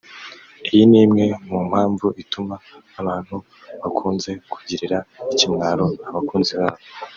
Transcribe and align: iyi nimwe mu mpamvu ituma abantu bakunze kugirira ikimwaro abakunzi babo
iyi 0.71 0.83
nimwe 0.91 1.23
mu 1.47 1.59
mpamvu 1.69 2.07
ituma 2.23 2.55
abantu 2.99 3.35
bakunze 3.81 4.29
kugirira 4.51 4.97
ikimwaro 5.31 5.85
abakunzi 6.07 6.53
babo 6.59 6.79